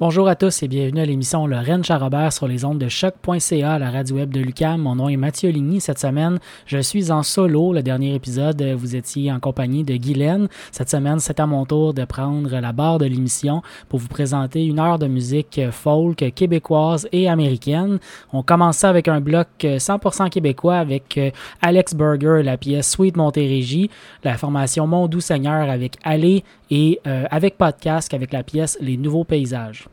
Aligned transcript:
Bonjour 0.00 0.28
à 0.28 0.34
tous 0.34 0.62
et 0.62 0.68
bienvenue 0.68 1.02
à 1.02 1.04
l'émission 1.04 1.46
Le 1.46 1.58
Rennes 1.58 1.84
Charrobert 1.84 2.32
sur 2.32 2.48
les 2.48 2.64
ondes 2.64 2.78
de 2.78 2.88
choc.ca 2.88 3.78
la 3.78 3.90
radio 3.90 4.16
web 4.16 4.32
de 4.32 4.40
Lucam. 4.40 4.80
Mon 4.80 4.94
nom 4.94 5.10
est 5.10 5.18
Mathieu 5.18 5.50
Ligny. 5.50 5.78
Cette 5.78 5.98
semaine, 5.98 6.38
je 6.64 6.78
suis 6.78 7.12
en 7.12 7.22
solo. 7.22 7.74
Le 7.74 7.82
dernier 7.82 8.14
épisode, 8.14 8.62
vous 8.62 8.96
étiez 8.96 9.30
en 9.30 9.40
compagnie 9.40 9.84
de 9.84 9.94
Guylaine. 9.96 10.48
Cette 10.72 10.88
semaine, 10.88 11.20
c'est 11.20 11.38
à 11.38 11.44
mon 11.44 11.66
tour 11.66 11.92
de 11.92 12.06
prendre 12.06 12.48
la 12.48 12.72
barre 12.72 12.96
de 12.96 13.04
l'émission 13.04 13.60
pour 13.90 13.98
vous 13.98 14.08
présenter 14.08 14.64
une 14.64 14.78
heure 14.78 14.98
de 14.98 15.06
musique 15.06 15.60
folk 15.70 16.32
québécoise 16.34 17.06
et 17.12 17.28
américaine. 17.28 17.98
On 18.32 18.42
commence 18.42 18.84
avec 18.84 19.06
un 19.06 19.20
bloc 19.20 19.48
100% 19.60 20.30
québécois 20.30 20.76
avec 20.76 21.20
Alex 21.60 21.94
Burger, 21.94 22.40
la 22.42 22.56
pièce 22.56 22.92
Sweet 22.92 23.18
Montérégie, 23.18 23.90
la 24.24 24.38
formation 24.38 24.86
Mon 24.86 25.08
Doux 25.08 25.20
Seigneur 25.20 25.68
avec 25.68 25.98
Aller 26.04 26.42
et 26.70 27.00
euh, 27.06 27.24
avec 27.30 27.58
Podcast 27.58 28.12
avec 28.14 28.32
la 28.32 28.42
pièce 28.42 28.78
Les 28.80 28.96
Nouveaux 28.96 29.24
Paysages. 29.24 29.88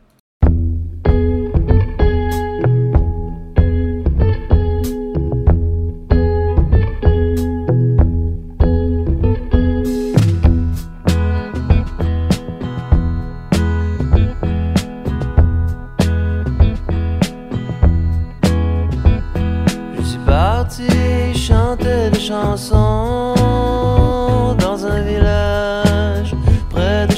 Je 19.95 20.03
suis 20.03 20.19
parti 20.25 20.87
chanter 21.33 22.09
des 22.11 22.19
chansons 22.19 23.76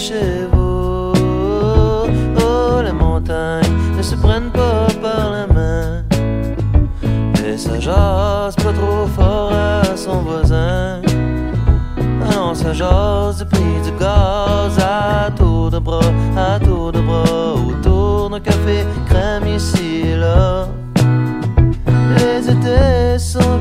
de 0.07 0.47
vous. 0.53 1.13
Oh, 2.41 2.81
les 2.81 2.93
montagnes 2.93 3.69
ne 3.97 4.01
se 4.01 4.15
prennent 4.15 4.49
pas 4.51 4.87
par 5.01 5.31
la 5.31 5.45
main. 5.47 6.03
Et 7.45 7.57
ça 7.57 7.77
jase 7.79 8.55
pas 8.55 8.73
trop 8.79 9.05
fort 9.07 9.51
à 9.51 9.97
son 9.97 10.21
voisin. 10.21 11.01
Ah 12.23 12.33
non, 12.33 12.53
ça 12.53 12.71
jase 12.71 13.45
prix 13.51 13.81
du 13.83 13.91
gaz 13.99 14.77
à 14.79 15.31
tour 15.31 15.69
de 15.69 15.79
bras, 15.79 16.11
à 16.37 16.59
tour 16.59 16.93
de 16.93 17.01
bras. 17.01 17.55
Autour 17.55 18.29
d'un 18.29 18.39
café 18.39 18.85
crème 19.05 19.47
ici 19.47 20.03
et 20.13 20.15
là. 20.15 20.67
Les 22.17 22.49
étés 22.49 23.19
sont 23.19 23.59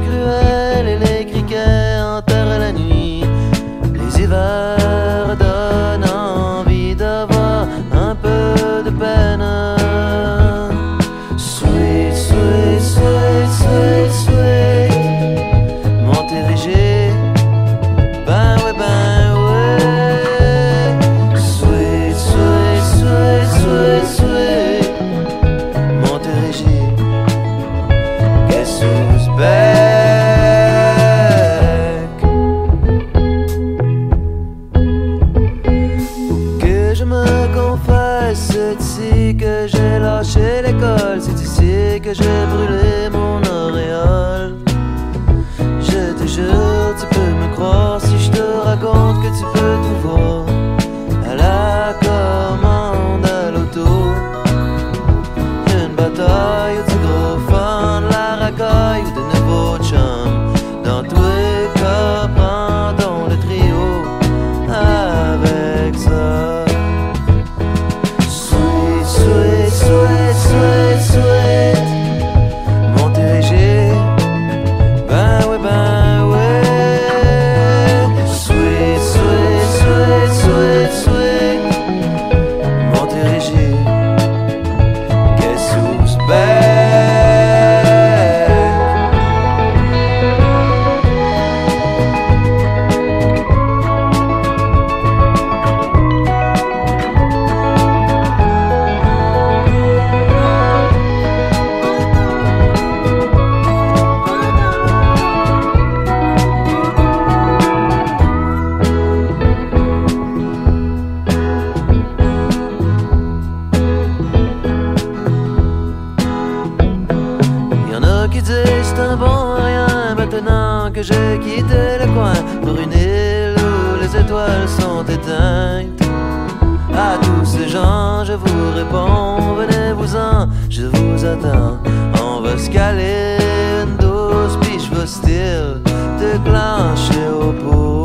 je 128.25 128.33
vous 128.33 128.71
réponds, 128.75 129.55
venez-vous-en, 129.55 130.49
je 130.71 130.87
vous 130.87 131.25
attends. 131.25 131.79
On 132.23 132.41
va 132.41 132.57
se 132.59 132.71
caler 132.71 133.39
une 133.83 133.97
douce, 133.97 134.59
vais 134.91 135.07
style 135.07 135.81
déclencher 136.19 137.29
au 137.41 137.53
pôle. 137.53 137.98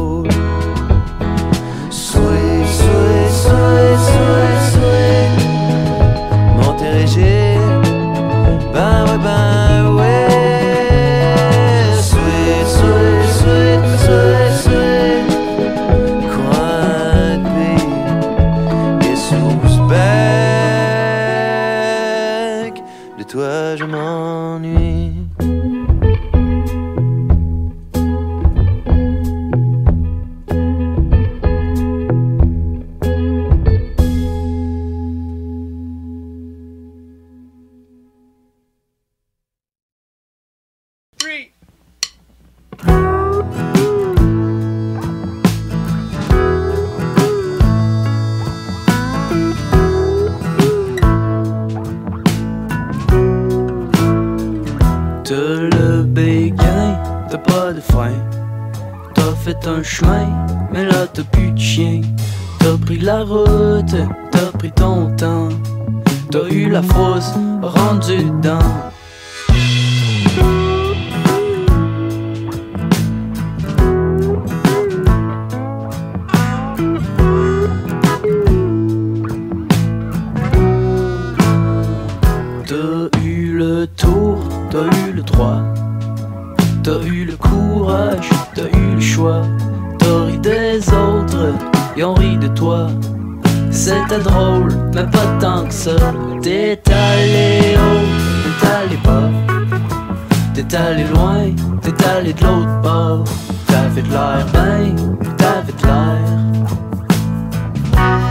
l'autre 102.53 102.81
bord. 102.81 103.23
T'avais 103.67 104.01
de 104.01 104.09
l'air, 104.09 104.45
ben, 104.53 104.95
t'avais 105.37 105.73
de 105.73 105.85
l'air. 105.85 106.19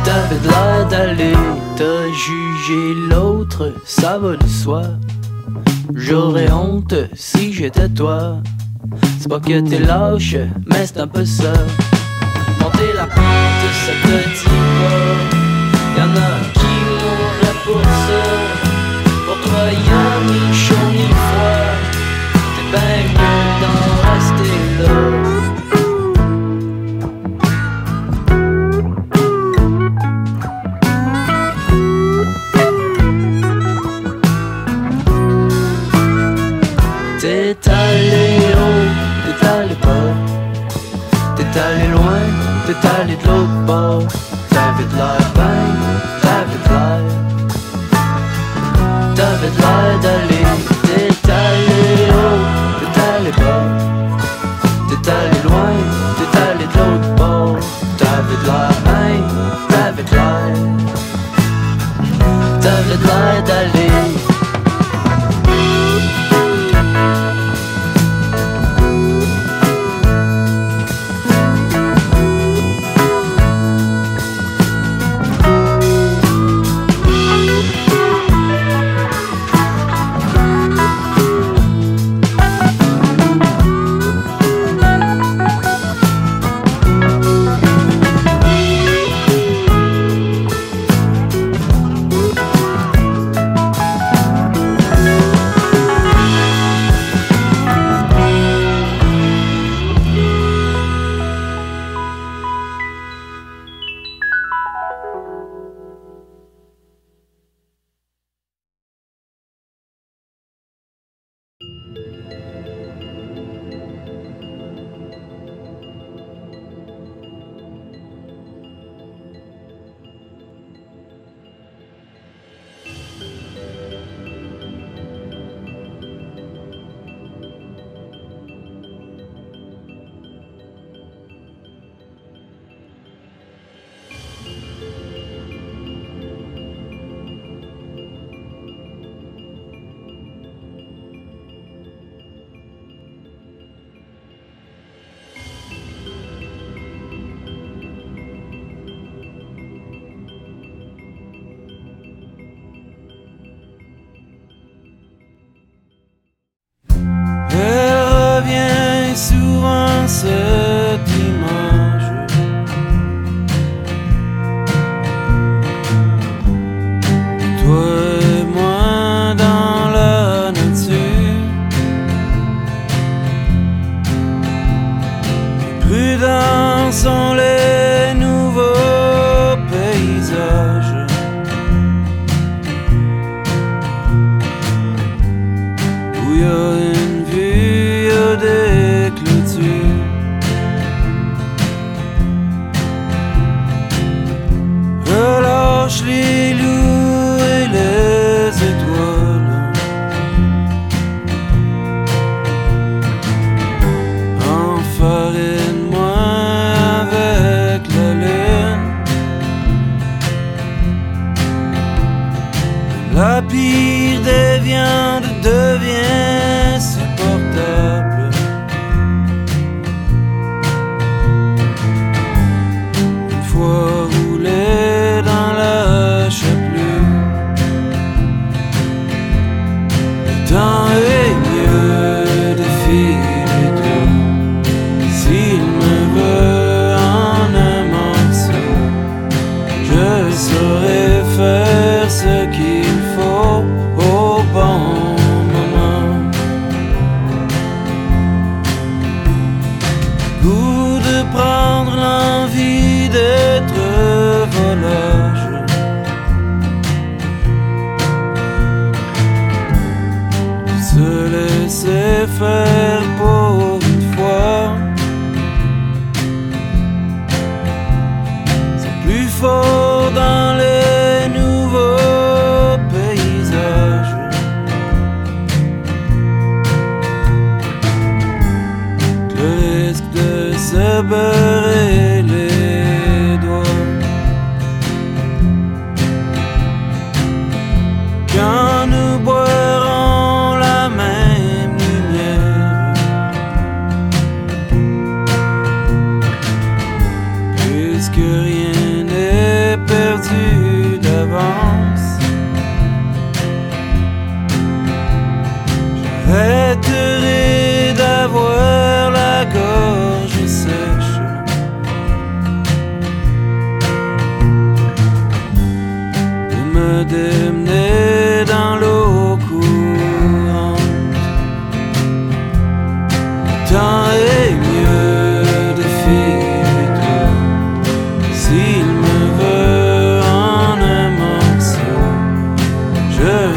T'avais 0.05 0.39
de 0.39 0.49
l'air 0.49 0.89
d'aller 0.89 1.37
te 1.77 2.13
juger 2.13 2.95
l'autre, 3.11 3.73
ça 3.85 4.19
va 4.19 4.37
de 4.37 4.47
soi. 4.47 4.83
J'aurais 5.95 6.51
honte 6.51 6.95
si 7.15 7.53
j'étais 7.53 7.89
toi. 7.89 8.37
C'est 9.21 9.29
pas 9.29 9.41
que 9.41 9.61
t'es 9.61 9.79
lâche, 9.79 10.37
mais 10.67 10.87
c'est 10.87 11.01
un 11.01 11.07
peu 11.07 11.25
ça. 11.25 11.53
Monter 12.61 12.93
la 12.95 13.07
pente, 13.07 13.65
ça 13.85 13.93
te 14.03 14.29
dit 14.29 14.45
pas. 14.79 15.99
Y'en 15.99 16.11
a 16.17 16.33
qui 16.55 16.73
mourraient 16.89 17.61
pour 17.65 17.83
ça. 17.83 18.23
Pour 19.27 19.39
toi, 19.45 19.65
y'a 19.71 20.05
ni 20.27 20.55
chaud 20.55 20.75
ni 20.93 21.09
froid. 21.09 21.73
T'es 22.55 22.67
ben 22.73 23.03
mieux 23.15 23.61
dans 23.63 23.92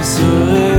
Je 0.04 0.75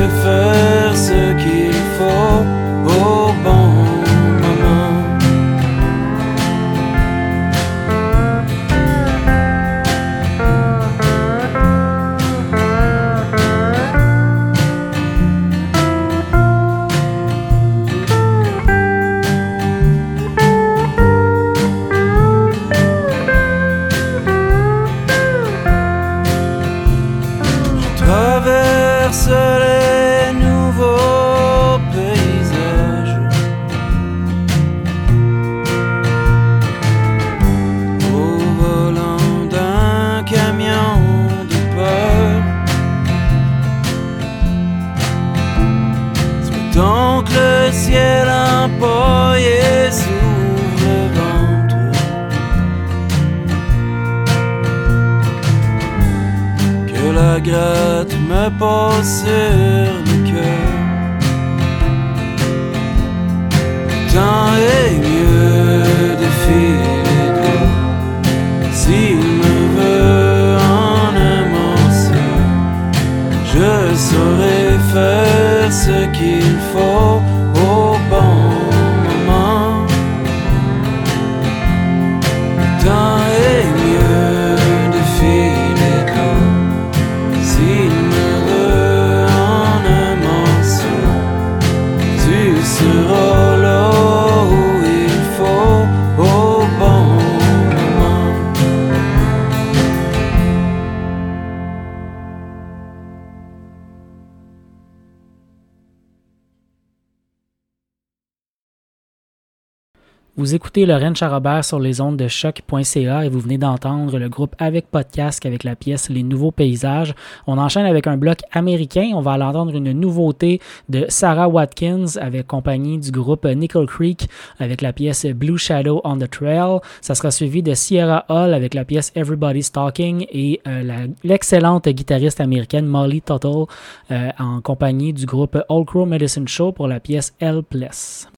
écoutez 110.77 110.93
Lorraine 110.93 111.17
Charrobert 111.17 111.65
sur 111.65 111.79
les 111.79 112.03
ondes 112.03 112.19
de 112.19 112.29
choc.ca 112.29 113.25
et 113.25 113.31
vous 113.31 113.41
venez 113.41 113.57
d'entendre 113.57 114.19
le 114.19 114.29
groupe 114.29 114.55
Avec 114.59 114.91
Podcast 114.91 115.47
avec 115.47 115.65
la 115.65 115.75
pièce 115.75 116.11
Les 116.11 116.23
Nouveaux 116.23 116.51
Paysages. 116.51 117.15
On 117.47 117.57
enchaîne 117.57 117.87
avec 117.87 118.07
un 118.07 118.19
bloc 118.19 118.41
américain. 118.53 119.13
On 119.15 119.23
va 119.23 119.33
aller 119.33 119.45
entendre 119.45 119.75
une 119.75 119.93
nouveauté 119.93 120.61
de 120.91 121.07
Sarah 121.09 121.49
Watkins 121.49 122.19
avec 122.21 122.47
compagnie 122.47 122.99
du 122.99 123.11
groupe 123.11 123.47
Nickel 123.47 123.87
Creek 123.87 124.29
avec 124.59 124.83
la 124.83 124.93
pièce 124.93 125.25
Blue 125.25 125.57
Shadow 125.57 126.03
on 126.05 126.19
the 126.19 126.29
Trail. 126.29 126.81
Ça 127.01 127.15
sera 127.15 127.31
suivi 127.31 127.63
de 127.63 127.73
Sierra 127.73 128.27
Hall 128.29 128.53
avec 128.53 128.75
la 128.75 128.85
pièce 128.85 129.13
Everybody's 129.15 129.73
Talking 129.73 130.27
et 130.31 130.61
euh, 130.69 131.07
l'excellente 131.25 131.89
guitariste 131.89 132.43
américaine 132.43 132.85
Molly 132.85 133.23
Tuttle 133.23 133.65
euh, 134.11 134.29
en 134.39 134.61
compagnie 134.61 135.15
du 135.15 135.25
groupe 135.25 135.57
Old 135.71 135.87
Crow 135.87 136.05
Medicine 136.05 136.47
Show 136.47 136.73
pour 136.73 136.87
la 136.87 137.01
pièce 137.01 137.35
Helpless. 137.41 138.29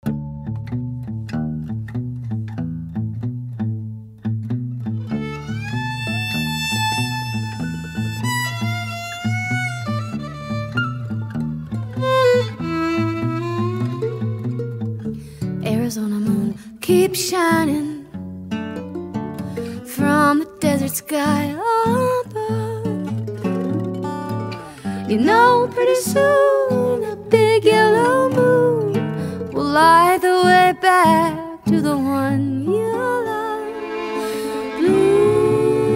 Arizona 15.98 16.20
moon 16.20 16.54
shining 17.16 18.06
from 19.84 20.38
the 20.38 20.46
desert 20.60 20.92
sky 20.92 21.56
above. 22.22 22.86
You 25.10 25.18
know, 25.18 25.68
pretty 25.72 25.96
soon 25.96 27.02
a 27.02 27.16
big 27.16 27.64
yellow 27.64 28.28
moon 28.28 28.92
will 29.52 29.64
light 29.64 30.20
the 30.22 30.40
way 30.44 30.72
back 30.80 31.64
to 31.64 31.80
the 31.80 31.96
one 31.96 32.64
you 32.64 32.92
love. 33.28 34.78
Blue 34.78 35.90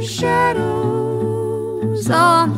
shadows 0.00 2.08
on 2.10 2.57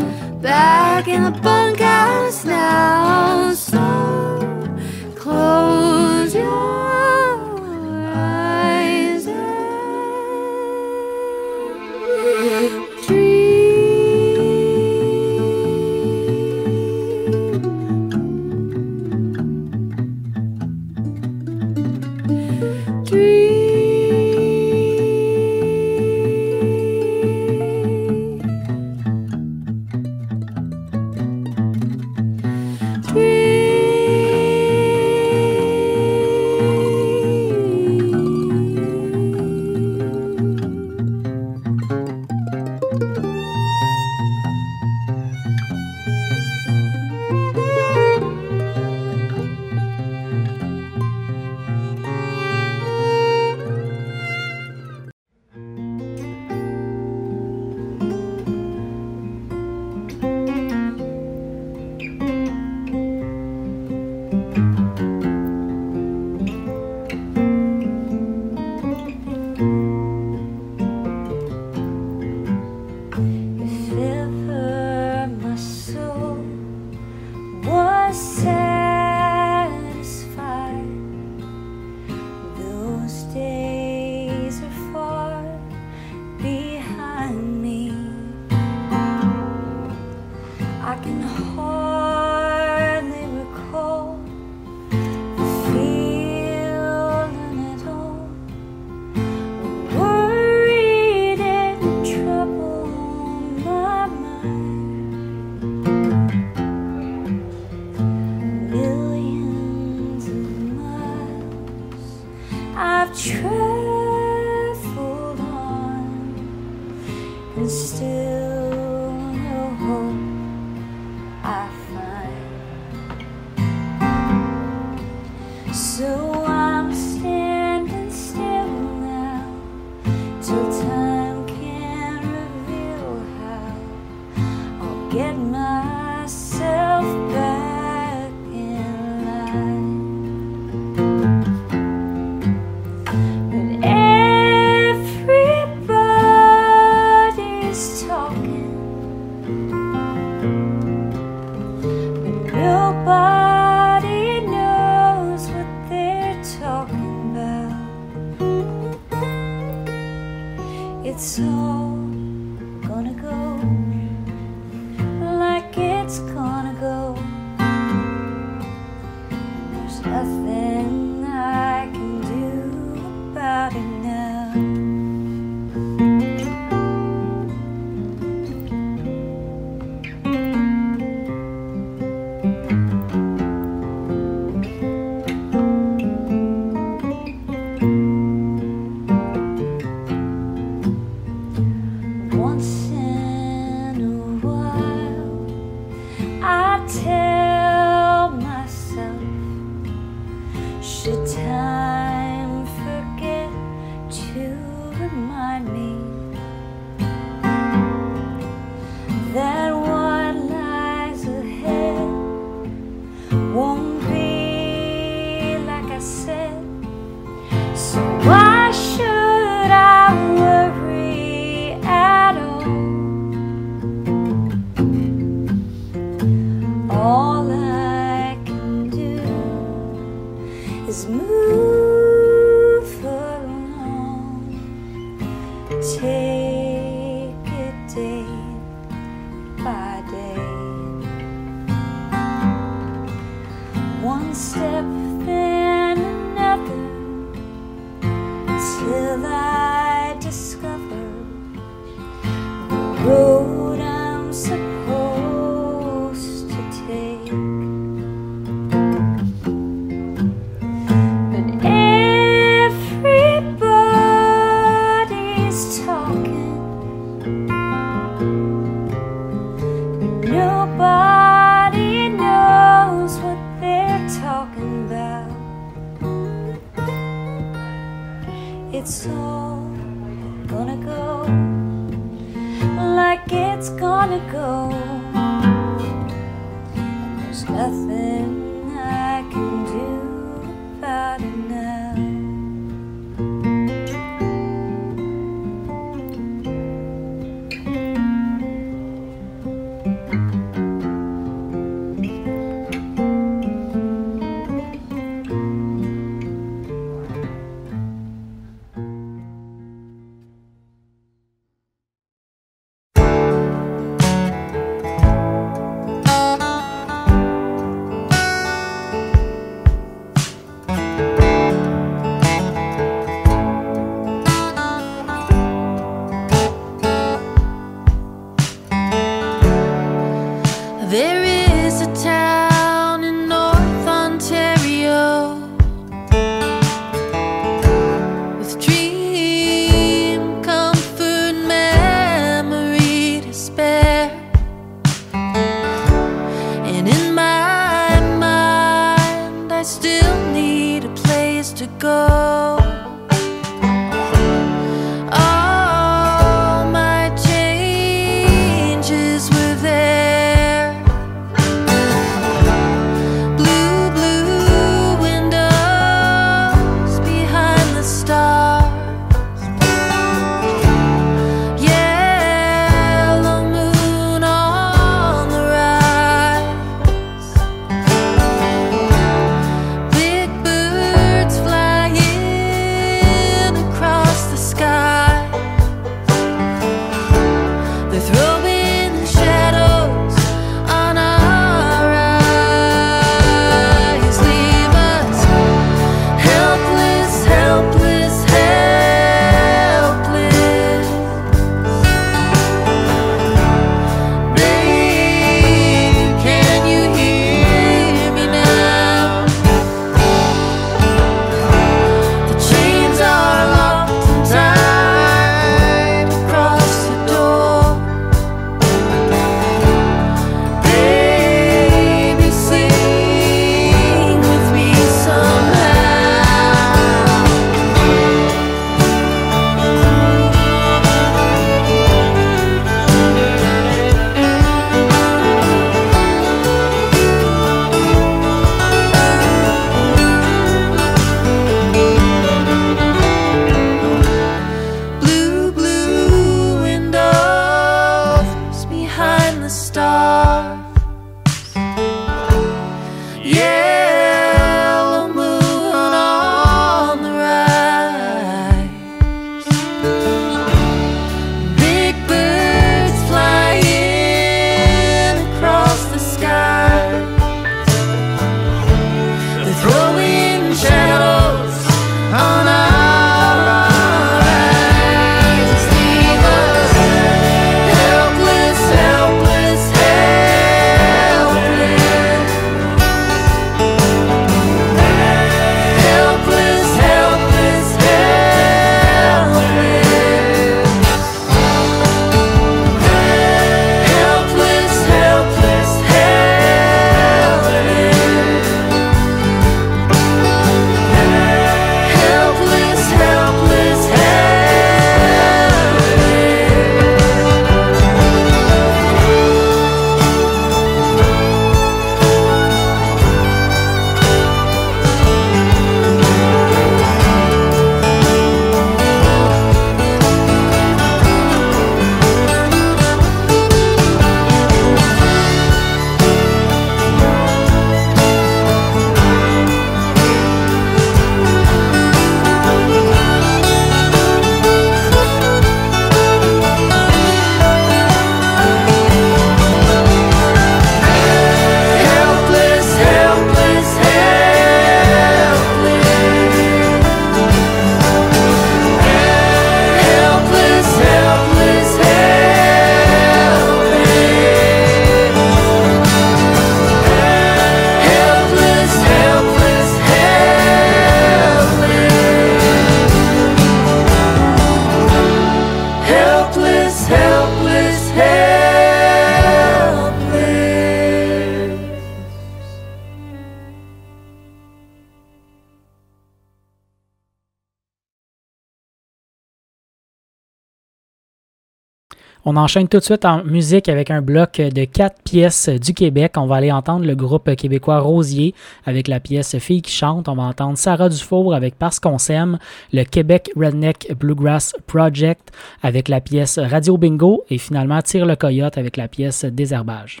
On 582.28 582.34
enchaîne 582.34 582.66
tout 582.66 582.78
de 582.80 582.82
suite 582.82 583.04
en 583.04 583.22
musique 583.22 583.68
avec 583.68 583.88
un 583.88 584.02
bloc 584.02 584.40
de 584.40 584.64
quatre 584.64 585.00
pièces 585.04 585.48
du 585.48 585.72
Québec. 585.72 586.14
On 586.16 586.26
va 586.26 586.34
aller 586.34 586.50
entendre 586.50 586.84
le 586.84 586.96
groupe 586.96 587.32
québécois 587.36 587.78
Rosier 587.78 588.34
avec 588.64 588.88
la 588.88 588.98
pièce 588.98 589.38
Fille 589.38 589.62
qui 589.62 589.70
chante. 589.70 590.08
On 590.08 590.16
va 590.16 590.24
entendre 590.24 590.58
Sarah 590.58 590.88
Dufour 590.88 591.36
avec 591.36 591.54
Parce 591.56 591.78
qu'on 591.78 591.98
s'aime, 591.98 592.38
le 592.72 592.82
Québec 592.82 593.30
Redneck 593.36 593.94
Bluegrass 593.96 594.56
Project 594.66 595.30
avec 595.62 595.88
la 595.88 596.00
pièce 596.00 596.40
Radio 596.40 596.76
Bingo 596.76 597.22
et 597.30 597.38
finalement 597.38 597.80
Tire 597.80 598.06
le 598.06 598.16
Coyote 598.16 598.58
avec 598.58 598.76
la 598.76 598.88
pièce 598.88 599.24
Désherbage. 599.24 600.00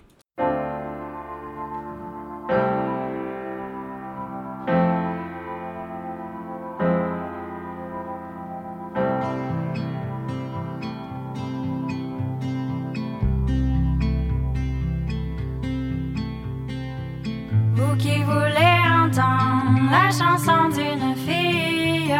Qui 17.98 18.22
voulez 18.22 18.76
entendre 19.04 19.90
la 19.90 20.10
chanson 20.10 20.68
d'une 20.68 21.14
fille. 21.16 22.14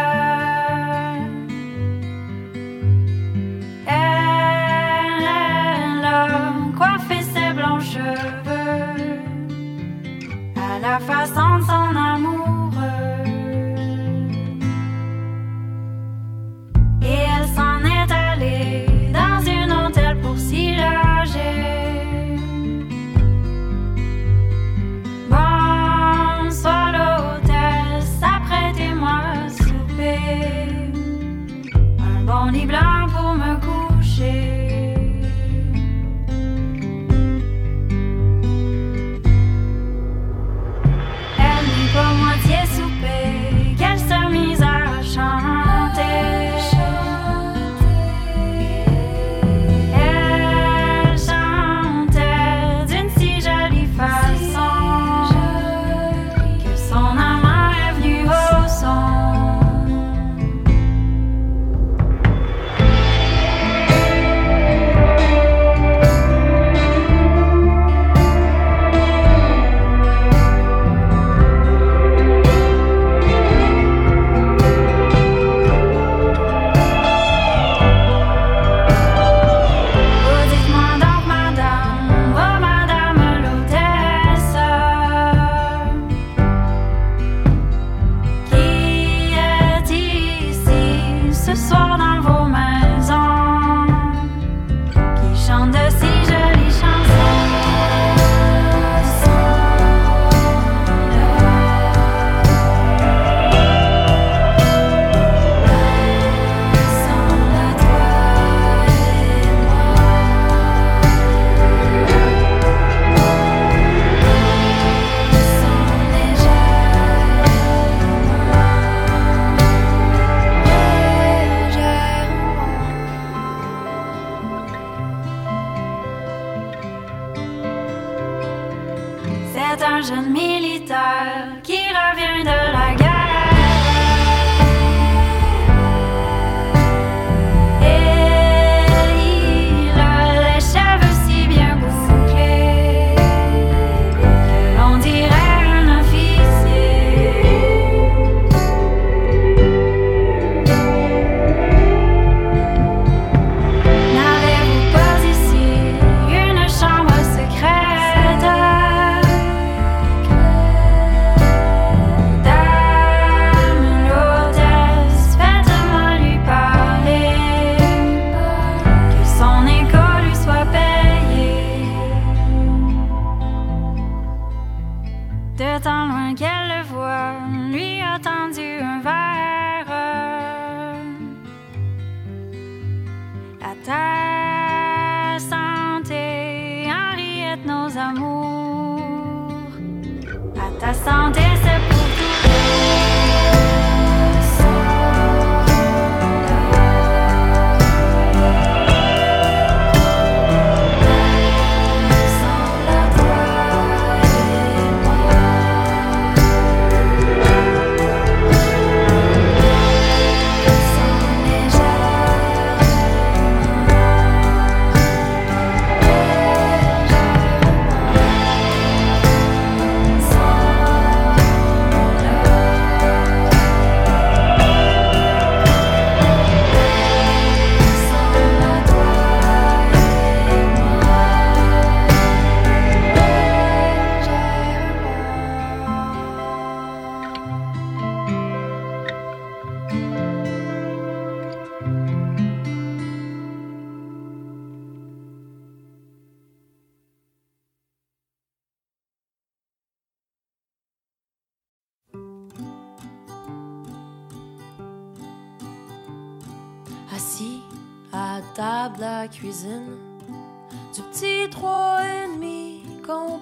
Elle 3.86 5.24
a 6.04 6.28
coiffé 6.76 7.22
ses 7.22 7.52
blancs 7.52 7.82
cheveux 7.82 8.66
à 10.56 10.78
la 10.80 10.98
façon 10.98 11.56
de 11.58 11.62
son 11.62 11.96
amoureux. 11.96 12.75
Un 32.26 32.28
bon 32.28 32.50
lit 32.50 32.66
blanc 32.66 33.06
pour 33.14 33.34
me 33.34 33.54
coucher. 33.60 33.85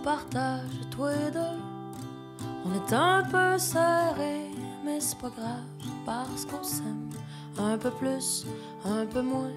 Partage 0.04 0.60
toi 0.90 1.12
et 1.14 1.30
deux. 1.30 1.58
On 2.66 2.74
est 2.74 2.92
un 2.92 3.22
peu 3.24 3.58
serré, 3.58 4.50
mais 4.84 5.00
c'est 5.00 5.18
pas 5.18 5.30
grave 5.30 5.64
parce 6.04 6.44
qu'on 6.44 6.62
s'aime 6.62 7.08
un 7.58 7.78
peu 7.78 7.90
plus, 7.90 8.46
un 8.84 9.06
peu 9.06 9.22
moins, 9.22 9.56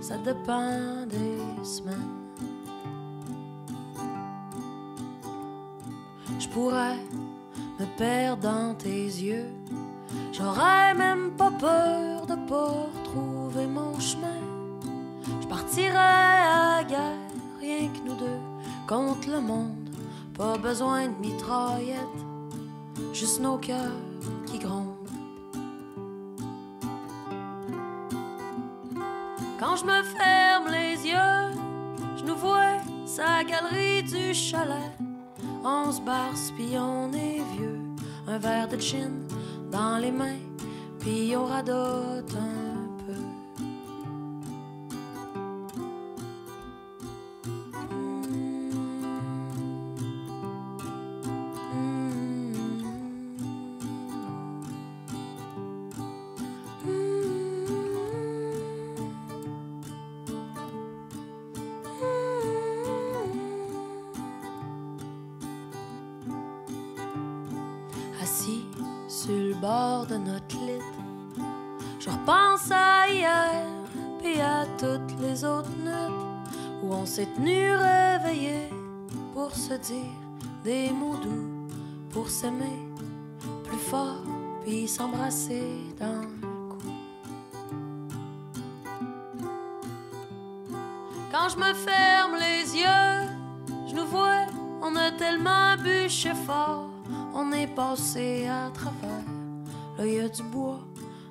ça 0.00 0.16
dépend 0.18 1.06
des 1.06 1.64
semaines. 1.64 2.14
Je 6.38 6.48
pourrais 6.48 6.98
me 7.80 7.86
perdre 7.98 8.42
dans 8.42 8.74
tes 8.74 9.04
yeux, 9.06 9.50
j'aurais 10.32 10.94
même 10.94 11.32
pas 11.32 11.50
peur 11.50 12.26
de 12.26 12.36
pas 12.48 12.88
retrouver 12.96 13.66
mon 13.66 13.98
chemin. 13.98 14.40
Je 15.40 15.46
partirais 15.48 15.98
à 15.98 16.84
guerre, 16.84 17.28
rien 17.60 17.88
que 17.88 18.08
nous 18.08 18.14
deux, 18.14 18.53
contre 18.86 19.30
le 19.30 19.40
monde. 19.40 19.88
Pas 20.36 20.58
besoin 20.58 21.08
de 21.08 21.16
mitraillettes, 21.20 21.98
juste 23.12 23.40
nos 23.40 23.56
cœurs 23.56 24.00
qui 24.46 24.58
grondent. 24.58 24.96
Quand 29.60 29.76
je 29.76 29.84
me 29.84 30.02
ferme 30.02 30.68
les 30.70 31.06
yeux, 31.06 31.60
je 32.16 32.24
nous 32.24 32.36
vois 32.36 32.78
sa 33.06 33.44
galerie 33.44 34.02
du 34.02 34.34
chalet. 34.34 34.92
On 35.64 35.90
se 35.92 36.00
barre, 36.00 36.34
puis 36.56 36.76
on 36.76 37.12
est 37.12 37.40
vieux. 37.56 37.80
Un 38.26 38.38
verre 38.38 38.68
de 38.68 38.78
gin 38.78 39.12
dans 39.70 39.98
les 39.98 40.12
mains, 40.12 40.42
puis 40.98 41.34
on 41.36 41.46
radote 41.46 42.34
s'est 77.14 77.28
tenu 77.36 77.76
réveillé 77.76 78.68
pour 79.32 79.54
se 79.54 79.74
dire 79.74 80.18
des 80.64 80.90
mots 80.90 81.14
doux, 81.14 81.68
pour 82.10 82.28
s'aimer 82.28 82.80
plus 83.62 83.78
fort, 83.78 84.24
puis 84.64 84.88
s'embrasser 84.88 85.62
dans 85.96 86.22
le 86.22 86.48
cou. 86.70 86.88
Quand 91.30 91.48
je 91.50 91.56
me 91.56 91.72
ferme 91.72 92.34
les 92.34 92.80
yeux, 92.82 93.28
je 93.86 93.94
nous 93.94 94.06
vois, 94.06 94.46
on 94.82 94.96
a 94.96 95.12
tellement 95.12 95.76
bûché 95.76 96.34
fort, 96.34 96.88
on 97.32 97.52
est 97.52 97.72
passé 97.76 98.48
à 98.48 98.70
travers. 98.70 99.28
A 100.00 100.28
du 100.28 100.42
bois 100.42 100.80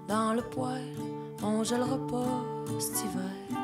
dans 0.07 0.31
le 0.33 0.43
poêle, 0.43 0.95
on 1.43 1.61
gèlera 1.61 1.97
pas 2.07 2.79
cet 2.79 3.03
hiver. 3.03 3.62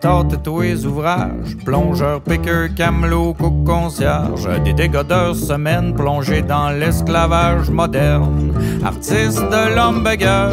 Tous 0.00 0.60
les 0.60 0.86
ouvrages, 0.86 1.56
plongeur, 1.64 2.20
piqueur, 2.20 2.68
camelot, 2.76 3.34
cook, 3.34 3.64
concierge, 3.64 4.48
des 4.64 4.72
dégodeurs 4.72 5.34
semaines 5.34 5.92
plongés 5.94 6.40
dans 6.40 6.70
l'esclavage 6.70 7.68
moderne, 7.68 8.52
artiste 8.84 9.42
de 9.42 9.74
l'hamburger, 9.74 10.50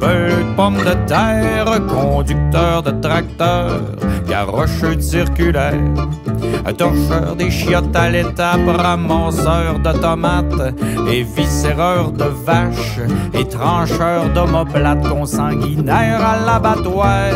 peu 0.00 0.28
de 0.28 0.56
pommes 0.56 0.78
de 0.78 0.94
terre, 1.06 1.80
conducteur 1.86 2.82
de 2.82 2.90
tracteur, 3.00 3.80
garocheux 4.28 4.96
circulaire, 6.66 6.76
torcheur 6.76 7.36
des 7.36 7.50
chiottes 7.50 7.96
à 7.96 8.10
l'étape, 8.10 8.60
ramasseur 8.66 9.78
de 9.78 9.92
tomates, 9.98 10.74
et 11.10 11.22
viscéreur 11.22 12.12
de 12.12 12.24
vaches, 12.24 13.00
et 13.34 13.46
trancheur 13.46 14.28
d'omoplates 14.34 15.08
consanguinaires 15.08 16.20
à 16.24 16.44
l'abattoir, 16.44 17.30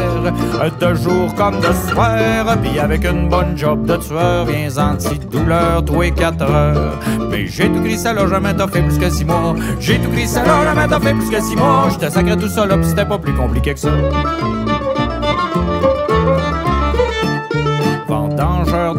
de 0.81 0.95
jour 0.95 1.35
comme 1.37 1.61
de 1.61 1.73
soir, 1.91 2.57
puis 2.63 2.79
avec 2.79 3.05
une 3.05 3.29
bonne 3.29 3.57
job 3.57 3.87
de 3.87 3.97
tueur, 3.97 4.47
viens 4.47 4.77
anti-douleur, 4.79 5.85
tous 5.85 6.01
les 6.01 6.11
quatre 6.11 6.43
heures. 6.43 6.99
Mais 7.31 7.47
j'ai 7.47 7.69
tout 7.69 7.89
ça 7.97 8.13
là, 8.13 8.27
jamais 8.27 8.55
t'as 8.55 8.69
fait 8.69 8.83
plus 8.83 8.99
que 8.99 9.11
six 9.11 9.25
mois. 9.25 9.55
J'ai 9.79 9.99
tout 9.99 10.11
ça 10.27 10.45
là, 10.45 10.65
jamais 10.65 10.89
t'as 10.89 11.01
fait 11.01 11.15
plus 11.15 11.31
que 11.31 11.41
six 11.41 11.57
mois. 11.57 11.89
J'étais 11.91 12.11
sacré 12.11 12.37
tout 12.37 12.49
là, 12.57 12.77
pis 12.77 12.87
c'était 12.87 13.05
pas 13.05 13.19
plus 13.19 13.35
compliqué 13.35 13.75
que 13.75 13.81
ça. 13.81 13.91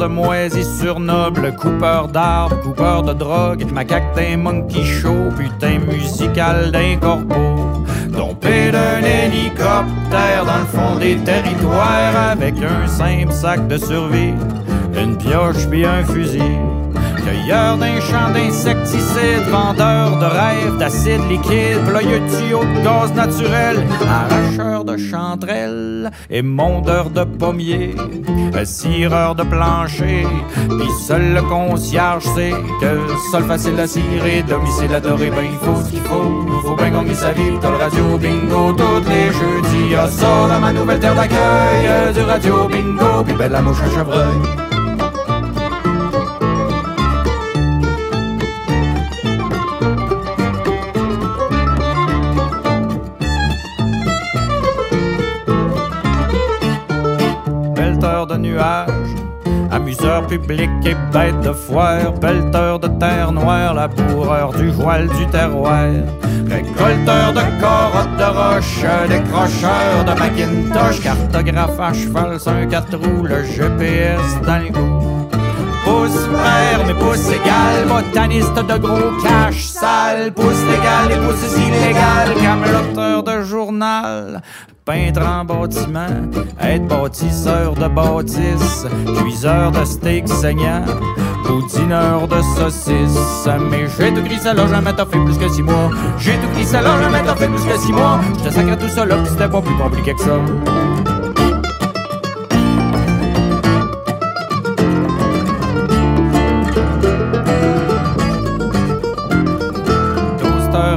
De 0.02 0.08
moisissures 0.08 1.00
nobles, 1.00 1.54
coupeur 1.56 2.08
d'arbres, 2.08 2.60
coupeur 2.62 3.04
de 3.04 3.14
drogue, 3.14 3.72
macaque 3.72 4.16
d'un 4.16 4.38
monkey 4.38 4.84
show, 4.84 5.30
putain 5.38 5.78
musical 5.78 6.72
d'un 6.72 6.98
corbeau. 6.98 7.84
Dompé 8.10 8.72
d'un 8.72 9.04
hélicoptère 9.04 10.44
dans 10.46 10.58
le 10.58 10.66
fond 10.66 10.96
des 11.00 11.18
territoires 11.18 12.32
avec 12.32 12.56
un 12.64 12.88
simple 12.88 13.32
sac 13.32 13.68
de 13.68 13.78
survie, 13.78 14.34
une 15.00 15.18
pioche 15.18 15.68
puis 15.70 15.86
un 15.86 16.04
fusil. 16.04 16.58
Cueilleur 17.24 17.78
d'un 17.78 18.00
champ 18.02 18.32
d'insecticides, 18.34 19.48
vendeur 19.52 20.18
de 20.18 20.26
rêves 20.26 20.78
d'acide 20.80 21.30
liquide, 21.30 21.80
ployeux 21.88 22.22
de 22.22 22.38
tuyaux 22.38 22.64
de 22.64 22.84
gaz 22.84 23.14
naturel, 23.14 23.78
arracheur 24.02 24.71
de 24.98 26.10
et 26.30 26.42
mondeur 26.42 27.10
de 27.10 27.24
pommiers, 27.24 27.96
cireur 28.64 29.36
de 29.36 29.44
plancher, 29.44 30.26
pis 30.68 31.06
seul 31.06 31.34
le 31.34 31.42
concierge 31.42 32.24
sait 32.36 32.54
que 32.80 32.92
sol 33.32 33.44
facile 33.44 33.80
à 33.80 33.88
cirer, 33.88 34.44
domicile 34.44 34.94
adoré, 34.94 35.30
ben 35.30 35.46
il 35.52 35.58
faut 35.58 35.82
ce 35.84 35.90
qu'il 35.92 36.02
faut, 36.02 36.46
faut 36.64 36.76
bien 36.76 36.92
gagner 36.92 37.16
sa 37.16 37.32
vie, 37.32 37.58
t'as 37.62 37.70
le 37.70 37.78
radio 37.78 38.18
bingo 38.18 38.74
tous 38.74 39.10
les 39.10 39.28
jeudis, 39.32 39.92
y'a 39.92 40.08
ça 40.08 40.48
dans 40.48 40.60
ma 40.60 40.74
nouvelle 40.74 41.00
terre 41.00 41.16
d'accueil, 41.16 42.14
du 42.14 42.22
radio 42.22 42.68
bingo, 42.68 43.24
puis 43.26 43.36
belle 43.36 43.52
la 43.52 43.62
mouche 43.62 43.82
à 43.82 43.90
chevreuil. 43.90 44.71
Amuseur 59.72 60.28
public 60.28 60.70
et 60.86 60.96
bête 61.14 61.40
de 61.42 61.54
foire, 61.54 62.14
pelleteur 62.16 62.78
de 62.80 62.88
terre 63.00 63.32
noire, 63.32 63.74
laboureur 63.74 64.52
du 64.52 64.70
voile 64.70 65.08
du 65.08 65.26
terroir. 65.28 65.88
Récolteur 66.50 67.32
de 67.32 67.62
corottes 67.62 68.18
de 68.18 68.24
roche, 68.24 68.86
décrocheur 69.08 70.04
de 70.06 70.20
Macintosh, 70.20 71.02
cartographe 71.02 71.80
à 71.80 71.94
cheval 71.94 72.38
un 72.48 72.66
quatre 72.68 72.98
roues, 72.98 73.26
le 73.26 73.46
GPS 73.46 74.42
dans 74.46 74.58
le 74.58 74.70
goût. 74.72 75.21
Pouce 75.84 76.26
frère, 76.28 76.86
mais 76.86 76.94
pouce 76.94 77.28
égal, 77.30 77.88
botaniste 77.88 78.54
de 78.54 78.78
gros 78.78 79.12
cash 79.24 79.66
sale, 79.66 80.32
pouce 80.34 80.64
légal 80.70 81.12
et 81.12 81.28
pouce 81.28 81.58
illégal, 81.58 82.34
cameloteur 82.42 83.24
de 83.24 83.42
journal, 83.44 84.42
peintre 84.86 85.22
en 85.26 85.44
bâtiment, 85.44 86.08
être 86.62 86.88
bâtisseur 86.88 87.74
de 87.74 87.88
bâtisse, 87.88 88.86
cuiseur 89.22 89.72
de 89.72 89.84
steak 89.84 90.28
saignant, 90.28 90.86
boudineur 91.48 92.28
de 92.28 92.42
saucisses. 92.56 93.48
Mais 93.70 93.88
j'ai 93.98 94.14
tout 94.14 94.40
ça 94.42 94.54
là, 94.54 94.68
jamais 94.68 94.94
t'as 94.94 95.06
fait 95.06 95.20
plus 95.20 95.38
que 95.38 95.50
six 95.50 95.64
mois. 95.64 95.90
J'ai 96.20 96.34
tout 96.34 96.64
ça 96.64 96.82
là, 96.82 97.02
jamais 97.02 97.24
t'as 97.26 97.36
fait 97.36 97.48
plus 97.48 97.66
que 97.66 97.78
six 97.80 97.92
mois. 97.92 98.20
Je 98.38 98.50
te 98.50 98.54
sacre 98.54 98.78
tout 98.78 98.90
ça 98.90 99.06
là, 99.06 99.16
c'était 99.26 99.50
pas 99.50 99.62
plus 99.62 99.76
compliqué 99.78 100.14
que 100.14 100.22
ça. 100.22 100.38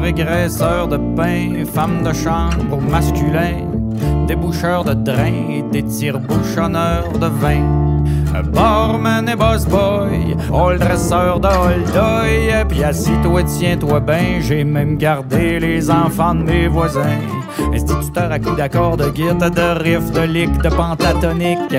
Et 0.05 0.13
graisseur 0.13 0.89
de 0.89 0.97
pain, 1.17 1.65
femme 1.73 2.03
de 2.03 2.13
chambre 2.13 2.81
masculin, 2.91 3.67
déboucheur 4.27 4.85
de 4.85 4.95
drain 4.95 5.49
et 5.51 5.63
des 5.63 5.83
tire-bouchonneurs 5.83 7.13
de 7.13 7.27
vin. 7.27 7.85
Barman 8.53 9.29
et 9.29 9.37
boss 9.37 9.67
boy, 9.67 10.37
all 10.53 10.79
dresseur 10.79 11.41
de 11.41 11.49
hold 11.49 12.69
puis 12.69 12.83
assis-toi, 12.83 13.45
tiens-toi 13.45 14.01
ben, 14.01 14.41
j'ai 14.41 14.65
même 14.65 14.97
gardé 14.97 15.61
les 15.61 15.91
enfants 15.91 16.35
de 16.35 16.43
mes 16.43 16.67
voisins. 16.67 17.44
Instituteur 17.73 18.31
à 18.31 18.39
coups 18.39 18.57
d'accords, 18.57 18.97
de 18.97 19.09
guide, 19.11 19.39
de 19.39 19.83
riff, 19.83 20.11
de 20.13 20.23
lick, 20.23 20.53
de 20.59 20.69
pentatonique, 20.69 21.75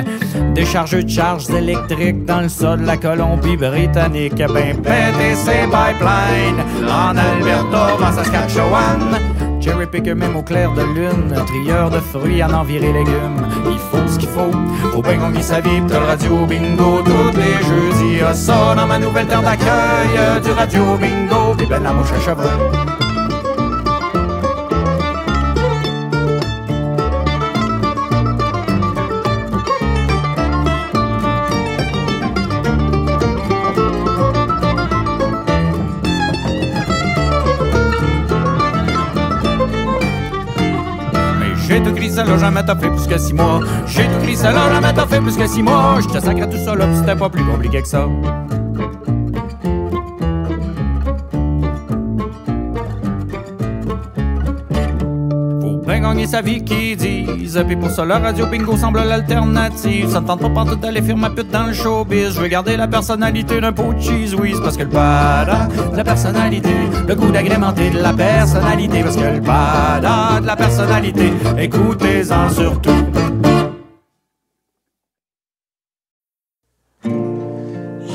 déchargeux 0.54 1.04
de 1.04 1.10
charges 1.10 1.50
électriques 1.50 2.26
dans 2.26 2.42
le 2.42 2.50
sol 2.50 2.82
de 2.82 2.86
la 2.86 2.98
Colombie-Britannique. 2.98 4.36
Ben, 4.36 4.78
péter 4.78 5.36
ses 5.36 5.66
pipelines 5.66 6.64
en 6.90 7.16
Alberta, 7.16 7.98
en 8.02 8.12
Saskatchewan. 8.12 9.20
Cherry 9.66 9.88
picker 9.88 10.14
même 10.14 10.36
au 10.36 10.44
clair 10.44 10.72
de 10.74 10.84
lune, 10.84 11.34
trieur 11.48 11.90
de 11.90 12.00
fruits 12.00 12.44
en 12.44 12.54
enviré 12.54 12.94
légumes. 12.94 13.48
Il 13.66 13.80
faut 13.80 14.08
ce 14.08 14.20
qu'il 14.20 14.30
faut, 14.30 14.52
faut 14.92 15.02
bien 15.02 15.18
qu'on 15.18 15.42
sa 15.42 15.60
vie, 15.60 15.82
le 15.90 15.98
radio 15.98 16.46
bingo 16.46 17.02
tous 17.04 17.36
les 17.36 17.58
jeudis. 17.66 18.22
Ah, 18.24 18.34
ça 18.34 18.76
dans 18.76 18.86
ma 18.86 19.00
nouvelle 19.00 19.26
terre 19.26 19.42
d'accueil, 19.42 20.42
du 20.44 20.52
radio 20.52 20.84
bingo, 21.02 21.56
pis 21.58 21.66
ben 21.66 21.82
la 21.82 21.94
mouche 21.94 22.12
à. 22.12 22.95
Ça 42.16 42.24
là, 42.24 42.38
jamais 42.38 42.64
t'as 42.64 42.76
fait 42.78 42.90
plus 42.90 43.08
que 43.08 43.18
six 43.18 43.34
mois. 43.34 43.60
J'ai 43.86 44.06
tout 44.06 44.20
gris, 44.24 44.38
ça 44.38 44.52
là, 44.52 44.72
jamais 44.72 44.94
t'as 44.94 45.06
fait 45.06 45.20
plus 45.20 45.36
que 45.36 45.48
six 45.48 45.62
mois. 45.62 46.00
Je 46.02 46.08
te 46.08 46.20
sacre 46.24 46.50
tout 46.50 46.58
ça 46.58 46.74
là, 46.74 46.86
c'était 46.96 47.16
pas 47.16 47.30
plus 47.30 47.44
compliqué 47.44 47.82
que 47.82 47.88
ça. 47.88 48.08
Faut 55.62 55.78
bien 55.86 56.00
gagner 56.00 56.28
sa 56.28 56.42
vie 56.42 56.64
qui 56.64 56.96
disent 57.36 57.64
Puis 57.68 57.76
pour 57.76 57.90
ça, 57.90 58.06
la 58.06 58.20
radio 58.20 58.46
bingo 58.48 58.78
semble 58.78 59.04
l'alternative. 59.04 60.10
Ça 60.10 60.22
me 60.22 60.28
tente 60.28 60.42
pas 60.42 60.50
partout 60.50 60.76
d'aller 60.76 61.02
faire 61.02 61.18
ma 61.18 61.30
pute 61.30 61.50
dans 61.52 61.68
le 61.68 61.74
showbiz. 61.74 62.34
Je 62.36 62.42
veux 62.42 62.48
garder 62.48 62.78
la 62.78 62.88
personnalité 62.88 63.62
d'un 63.62 63.74
pot 63.74 63.94
de 63.94 64.00
cheese. 64.00 64.36
Parce 64.62 64.78
que 64.78 64.84
le 64.84 64.90
pada 64.90 65.68
de 65.92 65.98
la 65.98 66.04
personnalité, 66.04 66.74
le 67.08 67.16
goût 67.16 67.32
d'agrémenter 67.32 67.90
de 67.90 68.00
la 68.00 68.14
personnalité. 68.14 69.04
Parce 69.04 69.16
que 69.16 69.36
le 69.36 69.42
pada 69.42 70.40
de 70.42 70.46
la 70.46 70.56
personnalité, 70.56 71.34
écoutez-en 71.58 72.50
surtout. 72.50 73.06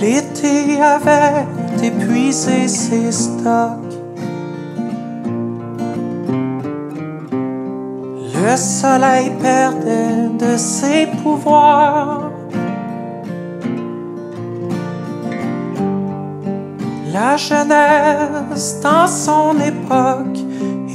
L'été 0.01 0.81
avait 0.81 1.47
épuisé 1.83 2.69
ses 2.69 3.13
stocks. 3.13 3.90
Le 8.51 8.57
soleil 8.57 9.31
perdait 9.41 10.29
de 10.37 10.57
ses 10.57 11.07
pouvoirs. 11.23 12.33
La 17.13 17.37
jeunesse 17.37 18.81
dans 18.83 19.07
son 19.07 19.55
époque 19.61 20.41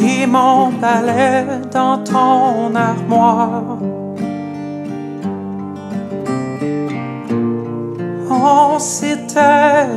et 0.02 0.28
mon 0.28 0.68
balai 0.82 1.46
dans 1.72 2.04
ton 2.04 2.76
armoire. 2.76 3.78
On 8.30 8.80
s'était 8.80 9.88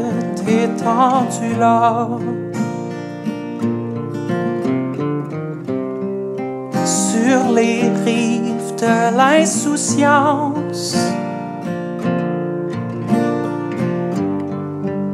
étendu 0.46 1.56
là. 1.58 2.08
De 8.80 9.16
l'insouciance. 9.16 10.96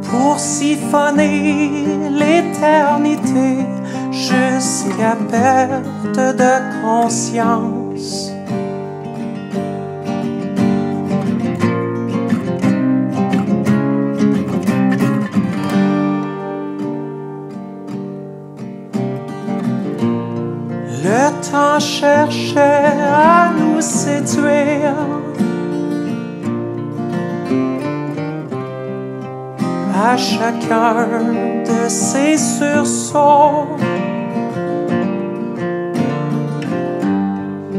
Pour 0.09 0.39
siphonner 0.39 1.85
l'éternité 2.09 3.65
jusqu'à 4.11 5.15
perte 5.29 6.17
de 6.17 6.53
conscience. 6.81 8.31
Le 21.03 21.23
temps 21.51 21.79
cherchait 21.79 22.64
chacun 30.25 31.07
de 31.69 31.87
ses 31.87 32.37
sursauts, 32.37 33.77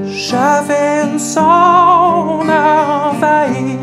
j'avais 0.04 1.04
une 1.04 1.18
zone 1.18 2.50
à 2.50 3.10
envahir 3.10 3.78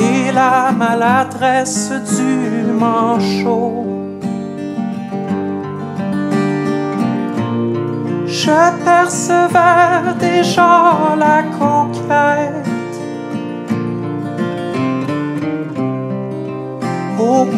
et 0.00 0.32
la 0.32 0.72
maladresse 0.72 1.92
du 2.16 2.72
manchot. 2.72 3.84
Je 8.26 8.60
percevais 8.84 10.14
déjà 10.18 11.16
la 11.16 11.42
conquête 11.58 12.53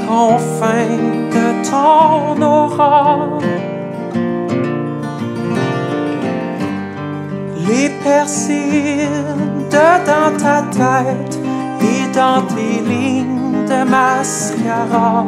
confins 0.06 0.98
de 1.34 1.46
ton 1.68 2.42
aura. 2.42 3.38
Les 7.68 7.88
persils 8.04 9.08
de 9.70 9.88
dans 10.10 10.32
ta 10.38 10.62
tête 10.80 11.38
et 11.80 12.02
dans 12.14 12.42
tes 12.52 12.80
lignes 12.90 13.66
de 13.66 13.80
mascara. 13.84 15.24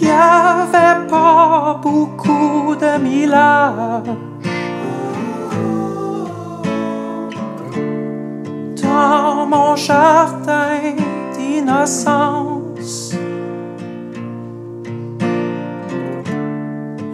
Y 0.00 0.10
avait 0.10 1.08
pas 1.08 1.80
beaucoup 1.82 2.76
de 2.76 2.98
millages 3.02 4.33
mon 9.54 9.76
jardin 9.76 10.96
d'innocence. 11.34 13.14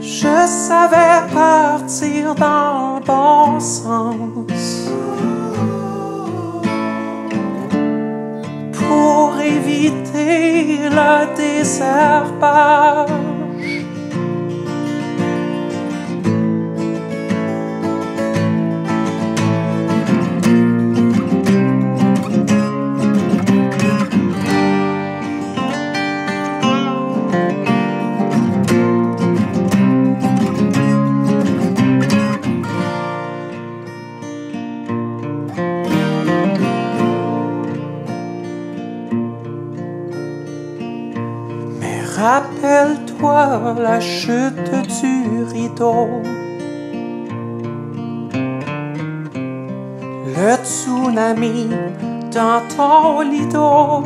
Je 0.00 0.46
savait 0.46 1.22
partir 1.32 2.34
dans 2.34 2.96
le 2.96 3.04
bon 3.04 3.60
sens. 3.60 4.90
Pour 8.78 9.40
éviter 9.40 10.88
le 10.98 11.36
désherbage. 11.36 13.29
Le 50.36 50.56
tsunami 50.64 51.68
dans 52.32 52.62
ton 52.74 53.20
lido. 53.20 54.02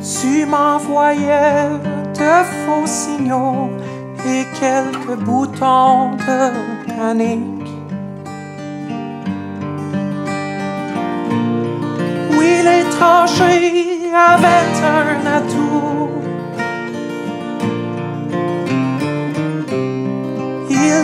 Tu 0.00 0.46
m'envoyais 0.46 1.68
de 2.18 2.34
faux 2.64 2.86
signaux 2.86 3.70
et 4.26 4.44
quelques 4.58 5.18
boutons 5.24 6.16
de 6.16 6.40
panique. 6.96 7.72
Oui, 12.36 12.50
l'étranger 12.64 14.10
avait 14.14 14.72
un 14.82 15.26
atout. 15.36 16.17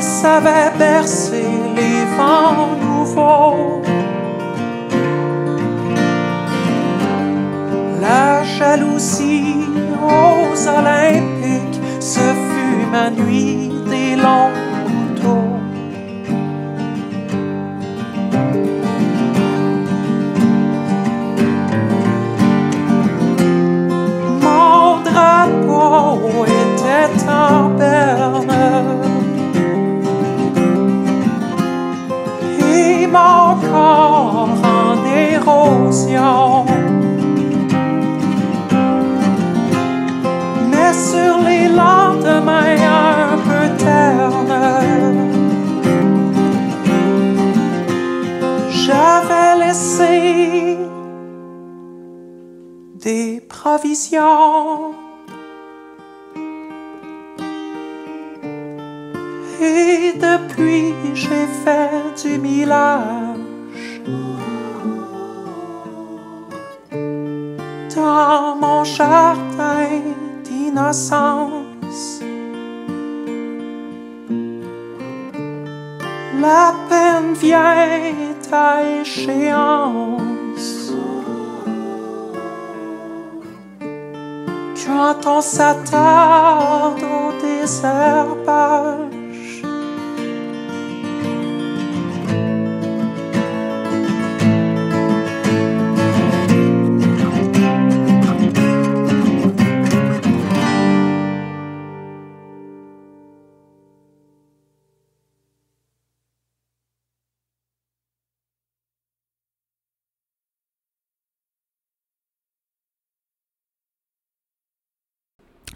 Savait 0.04 0.70
bercer 0.78 1.50
les 1.76 2.04
vents 2.16 2.76
nouveaux. 2.84 3.82
La 8.00 8.44
jalousie 8.44 9.66
aux 10.02 10.68
Olympiques, 10.78 11.80
ce 12.00 12.20
fut 12.20 12.86
ma 12.92 13.10
nuit 13.10 13.73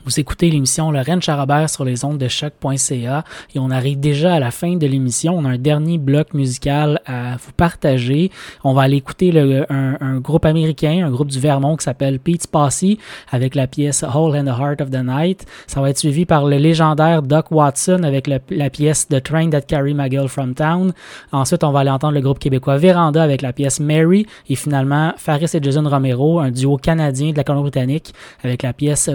Vous 0.09 0.19
écoutez 0.19 0.49
l'émission 0.49 0.91
Lorraine 0.91 1.21
Charabert 1.21 1.69
sur 1.69 1.85
les 1.85 2.03
ondes 2.03 2.17
de 2.17 2.29
choc.ca 2.29 3.25
et 3.55 3.59
on 3.59 3.71
arrive 3.71 4.01
déjà 4.01 4.33
à 4.33 4.41
la 4.41 4.51
fin 4.51 4.77
de 4.77 4.87
l'émission. 4.87 5.37
On 5.37 5.45
a 5.45 5.51
un 5.51 5.59
dernier 5.59 5.99
bloc 5.99 6.33
musical 6.33 7.03
à 7.05 7.37
vous 7.37 7.53
partager. 7.55 8.31
On 8.65 8.73
va 8.73 8.85
aller 8.85 8.97
écouter 8.97 9.39
un, 9.69 10.19
groupe 10.21 10.47
américain, 10.47 11.05
un 11.05 11.11
groupe 11.11 11.29
du 11.29 11.39
Vermont 11.39 11.77
qui 11.77 11.85
s'appelle 11.85 12.21
Pete's 12.21 12.47
Posse 12.47 12.87
avec 13.31 13.55
la 13.55 13.67
pièce 13.67 14.03
Hole 14.03 14.35
in 14.35 14.45
the 14.45 14.59
Heart 14.59 14.81
of 14.81 14.91
the 14.91 15.05
Night. 15.05 15.45
Ça 15.67 15.83
va 15.83 15.91
être 15.91 15.99
suivi 15.99 16.25
par 16.25 16.47
le 16.47 16.57
légendaire 16.57 17.21
Doc 17.21 17.51
Watson 17.51 18.03
avec 18.03 18.29
la 18.29 18.71
pièce 18.71 19.09
The 19.09 19.23
Train 19.23 19.51
That 19.51 19.61
Carry 19.61 19.93
My 19.93 20.11
Girl 20.11 20.29
From 20.29 20.55
Town. 20.55 20.95
Ensuite, 21.33 21.65
on 21.65 21.71
va 21.71 21.81
aller 21.81 21.91
entendre 21.91 22.15
le 22.15 22.23
groupe 22.23 22.39
québécois 22.39 22.79
Véranda 22.79 23.23
avec 23.23 23.43
la 23.43 23.53
pièce 23.53 23.79
Mary 23.79 24.27
et 24.49 24.57
finalement 24.57 25.13
Faris 25.19 25.51
et 25.53 25.63
Jason 25.63 25.87
Romero, 25.87 26.41
un 26.41 26.51
duo 26.51 26.79
canadien 26.79 27.33
de 27.33 27.37
la 27.37 27.45
Colombie-Britannique 27.45 28.15
avec 28.43 28.63
la 28.63 28.73
pièce 28.73 29.11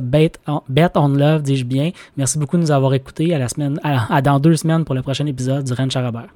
on, 0.48 0.62
On 0.96 1.10
Love, 1.10 1.44
dis-je 1.44 1.66
bien. 1.66 1.92
Merci 2.18 2.38
beaucoup 2.38 2.58
de 2.58 2.62
nous 2.62 2.72
avoir 2.72 2.94
écoutés. 2.94 3.34
À, 3.34 3.40
la 3.40 3.48
semaine, 3.48 3.80
à, 3.84 4.22
dans 4.22 4.40
deux 4.40 4.56
semaines 4.56 4.86
pour 4.86 4.96
le 4.96 5.02
prochain 5.02 5.26
épisode 5.26 5.64
du 5.64 5.74
Rennes 5.74 5.92
Charabert. 5.92 6.30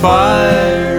fire. 0.00 0.89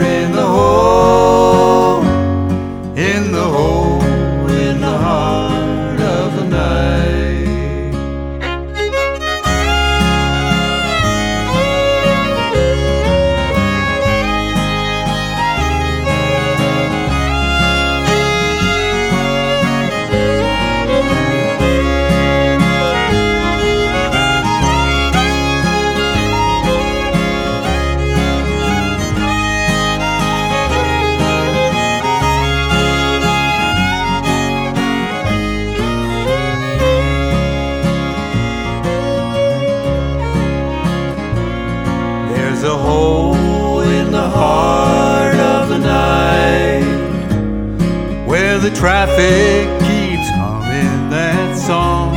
traffic 49.16 49.68
keeps 49.88 50.30
humming 50.30 51.10
that 51.10 51.58
song 51.58 52.14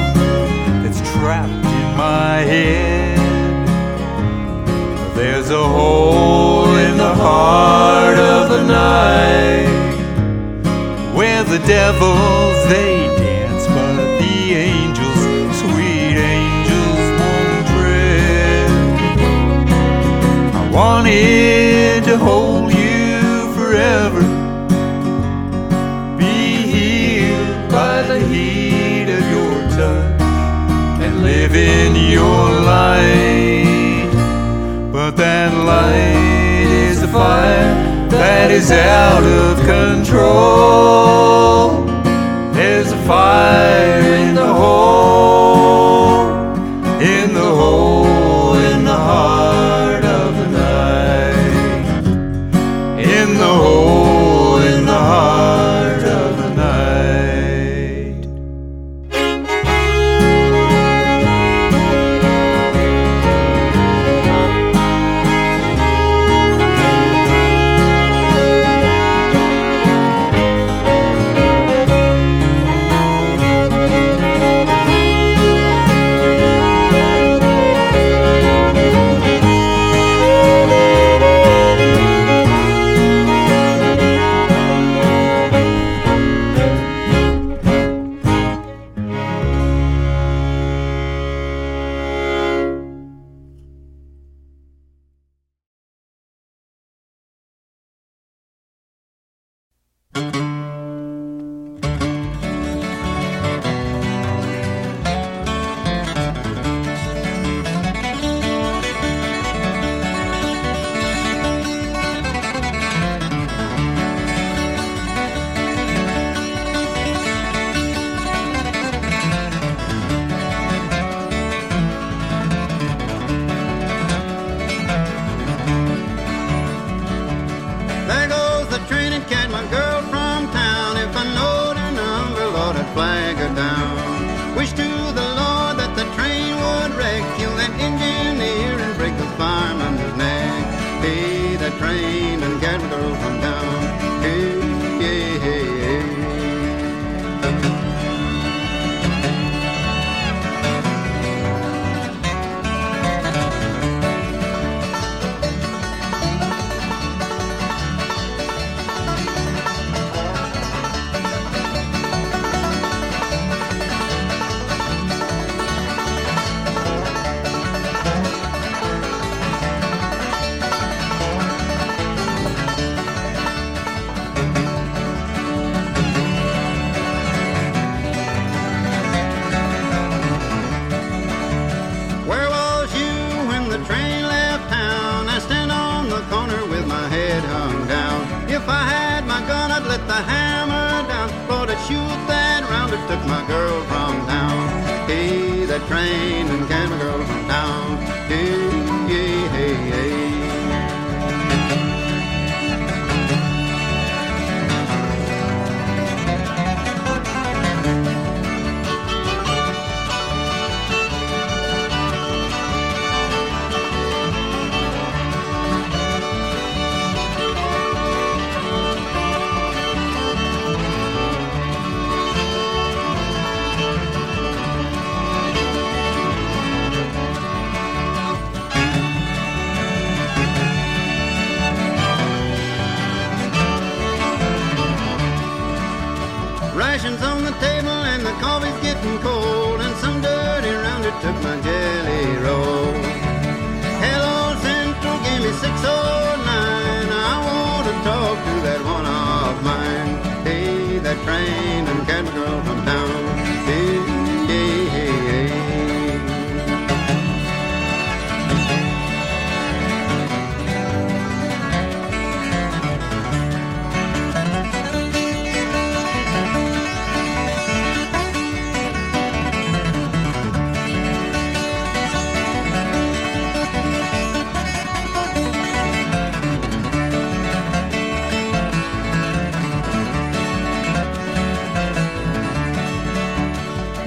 that's 0.83 1.01
trapped 1.13 1.51
in 1.53 1.97
my 1.97 2.39
head. 2.39 3.19
There's 5.17 5.51
a 5.51 5.65
hole 5.65 6.75
in 6.77 6.97
the 6.97 7.15
heart 7.15 8.19
of 8.19 8.49
the 8.51 8.63
night 8.67 9.69
where 11.15 11.45
the 11.45 11.59
devils 11.67 12.69
they 12.69 12.94
fire 37.15 38.09
that 38.09 38.51
is 38.51 38.73
out 38.73 39.23
of 39.23 39.57
control. 39.65 40.85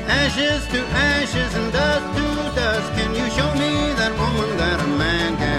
Ashes 0.10 0.66
to 0.68 0.80
ashes 1.14 1.54
and 1.56 1.72
dust 1.74 2.06
to 2.18 2.26
dust. 2.56 2.94
Can 2.94 3.14
you 3.14 3.30
show 3.32 3.52
me 3.56 3.94
that 4.00 4.12
woman 4.18 4.58
that 4.58 4.80
a 4.80 4.88
man 4.88 5.38
can 5.38 5.57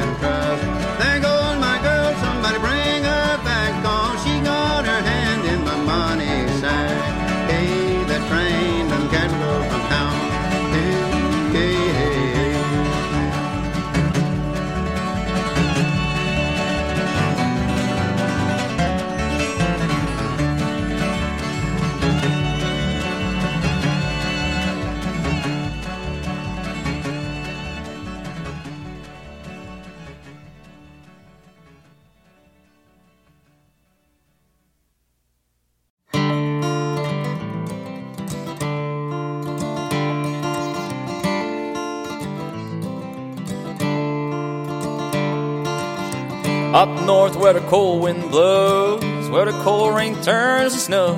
where 47.48 47.58
the 47.58 47.66
cold 47.68 48.02
wind 48.02 48.30
blows, 48.30 49.30
where 49.30 49.46
the 49.46 49.58
cold 49.62 49.96
rain 49.96 50.14
turns 50.20 50.74
to 50.74 50.78
snow. 50.78 51.14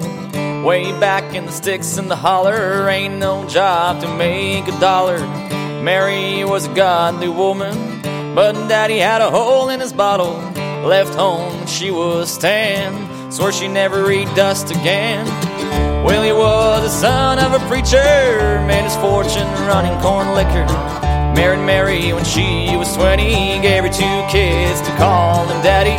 Way 0.65 0.93
back 1.01 1.35
in 1.35 1.47
the 1.47 1.51
sticks 1.51 1.97
and 1.97 2.09
the 2.09 2.15
holler, 2.15 2.89
ain't 2.89 3.19
no 3.19 3.49
job 3.49 4.01
to 4.03 4.17
make 4.17 4.69
a 4.69 4.79
dollar. 4.79 5.19
Mary 5.83 6.45
was 6.45 6.67
a 6.67 6.73
godly 6.73 7.29
woman, 7.29 7.75
but 8.37 8.53
daddy 8.69 8.99
had 8.99 9.21
a 9.21 9.29
hole 9.29 9.71
in 9.71 9.81
his 9.81 9.93
bottle. 9.93 10.35
Left 10.87 11.13
home 11.15 11.67
she 11.67 11.91
was 11.91 12.39
ten, 12.39 13.33
swore 13.33 13.51
she 13.51 13.67
never 13.67 14.05
read 14.05 14.33
dust 14.37 14.71
again. 14.71 15.27
Willie 16.05 16.33
was 16.33 16.83
the 16.83 16.91
son 16.91 17.41
of 17.41 17.61
a 17.61 17.67
preacher, 17.67 18.65
made 18.69 18.85
his 18.85 18.95
fortune 18.99 19.49
running 19.67 20.01
corn 20.01 20.33
liquor. 20.37 21.10
Married 21.35 21.65
Mary 21.65 22.13
when 22.13 22.25
she 22.25 22.77
was 22.77 22.95
20, 22.97 23.61
gave 23.61 23.85
her 23.85 23.89
two 23.89 24.19
kids 24.31 24.81
to 24.83 24.91
call 24.97 25.47
them 25.47 25.63
daddy. 25.63 25.97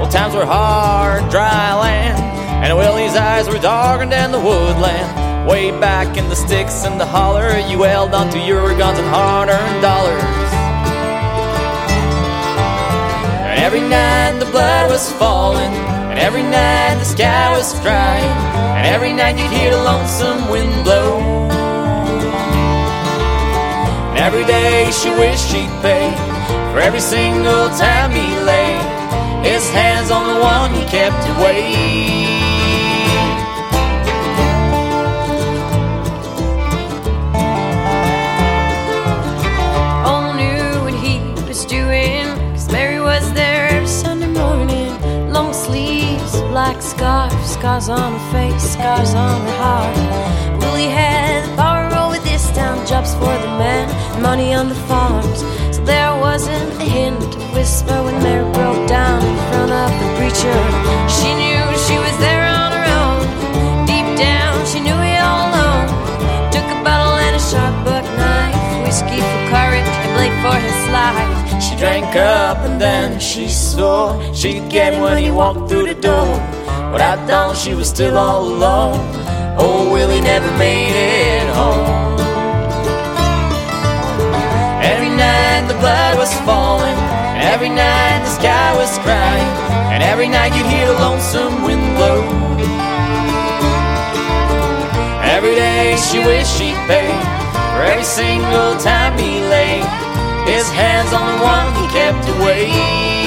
Well, 0.00 0.10
times 0.10 0.34
were 0.34 0.46
hard, 0.46 1.30
dry 1.30 1.74
land, 1.74 2.18
and 2.64 2.76
Willie's 2.76 3.14
eyes 3.14 3.48
were 3.48 3.58
darker 3.58 4.06
than 4.06 4.32
the 4.32 4.40
woodland. 4.40 5.48
Way 5.48 5.70
back 5.70 6.16
in 6.16 6.28
the 6.28 6.36
sticks 6.36 6.84
and 6.84 7.00
the 7.00 7.06
holler, 7.06 7.58
you 7.70 7.82
held 7.82 8.14
onto 8.14 8.38
your 8.38 8.76
guns 8.76 8.98
and 8.98 9.08
hard-earned 9.08 9.82
dollars. 9.82 10.22
Every 13.64 13.80
night 13.80 14.38
the 14.38 14.50
blood 14.50 14.90
was 14.90 15.12
falling, 15.12 15.72
and 16.10 16.18
every 16.18 16.42
night 16.42 16.96
the 16.98 17.04
sky 17.04 17.56
was 17.56 17.72
crying, 17.80 18.30
and 18.76 18.86
every 18.86 19.12
night 19.12 19.38
you'd 19.38 19.50
hear 19.50 19.70
the 19.70 19.82
lonesome 19.82 20.50
wind 20.50 20.84
blow. 20.84 21.49
Every 24.20 24.44
day 24.44 24.90
she 24.90 25.08
wished 25.08 25.48
she'd 25.50 25.70
pay 25.80 26.12
for 26.72 26.78
every 26.78 27.00
single 27.00 27.68
time 27.70 28.10
he 28.10 28.28
laid 28.52 28.82
his 29.42 29.68
hands 29.70 30.10
on 30.10 30.34
the 30.34 30.40
one 30.40 30.74
he 30.74 30.84
kept 30.84 31.22
away. 31.36 32.20
all 40.04 40.34
knew 40.34 40.84
what 40.84 40.94
he 40.94 41.18
was 41.48 41.64
doing. 41.64 42.26
Mary 42.70 43.00
was 43.00 43.32
there 43.32 43.68
every 43.70 43.88
Sunday 43.88 44.28
morning. 44.28 45.32
Long 45.32 45.52
sleeves, 45.54 46.32
black 46.52 46.82
scarf, 46.82 47.32
scars 47.46 47.88
on 47.88 48.12
her 48.12 48.32
face, 48.32 48.74
scars 48.74 49.14
on 49.14 49.40
her 49.40 49.56
heart. 49.64 50.60
Willie 50.60 50.92
had 51.02 51.42
power 51.56 51.88
over 52.04 52.18
this 52.22 52.48
town, 52.50 52.86
jobs 52.86 53.14
for 53.14 53.34
the 53.44 53.52
men, 53.58 53.88
money 54.20 54.52
on 54.54 54.68
the 54.68 54.80
farms. 54.88 55.40
So 55.74 55.82
there 55.84 56.12
wasn't 56.20 56.70
a 56.80 56.84
hint 56.84 57.22
of 57.36 57.54
whisper 57.54 57.96
when 58.04 58.16
Mary 58.22 58.44
broke 58.52 58.86
down 58.88 59.24
in 59.24 59.36
front 59.48 59.72
of 59.72 59.90
the 60.00 60.08
preacher. 60.18 60.58
She 61.08 61.30
knew 61.40 61.62
she 61.86 61.96
was 61.96 62.16
there 62.20 62.44
on 62.44 62.70
her 62.76 62.86
own. 63.00 63.20
Deep 63.86 64.08
down, 64.18 64.54
she 64.66 64.78
knew 64.80 64.98
it 65.10 65.18
all 65.24 65.48
alone. 65.50 65.88
Took 66.52 66.68
a 66.76 66.78
bottle 66.84 67.16
and 67.26 67.34
a 67.36 67.42
sharp 67.50 67.74
buck 67.84 68.04
knife, 68.20 68.60
whiskey 68.84 69.20
for 69.30 69.42
courage, 69.54 69.90
and 70.04 70.12
Blake 70.16 70.36
for 70.44 70.56
his 70.68 70.82
life. 70.92 71.62
She 71.64 71.76
drank 71.76 72.14
up 72.16 72.58
and 72.58 72.80
then 72.80 73.18
she 73.20 73.48
swore 73.48 74.20
she'd 74.34 74.68
get 74.70 74.92
him 74.92 75.02
when 75.02 75.18
he 75.18 75.30
walked 75.30 75.68
through 75.70 75.86
the 75.86 75.94
door. 75.94 76.28
But 76.92 77.00
at 77.00 77.26
dawn 77.26 77.54
she 77.54 77.74
was 77.74 77.88
still 77.88 78.16
all 78.18 78.44
alone. 78.44 79.00
Oh, 79.58 79.90
Willie 79.92 80.20
never 80.20 80.50
made 80.58 80.94
it 80.94 81.54
home. 81.54 81.89
Blood 85.80 86.18
was 86.18 86.32
falling, 86.44 86.98
and 87.34 87.42
every 87.42 87.70
night 87.70 88.20
the 88.22 88.32
sky 88.38 88.76
was 88.76 88.92
crying, 89.00 89.50
and 89.92 90.02
every 90.02 90.28
night 90.28 90.54
you'd 90.54 90.66
hear 90.66 90.86
the 90.86 90.98
lonesome 91.00 91.64
wind 91.64 91.96
blow. 91.96 92.20
Every 95.24 95.54
day 95.54 95.96
she 95.96 96.18
wished 96.18 96.52
she'd 96.58 96.76
pay 96.86 97.08
for 97.72 97.82
every 97.82 98.04
single 98.04 98.76
time 98.76 99.16
he 99.18 99.40
laid 99.40 99.84
his 100.46 100.68
hands 100.70 101.12
on 101.12 101.24
the 101.32 101.42
one 101.42 101.68
he 101.80 101.86
kept 101.88 102.28
away. 102.36 103.19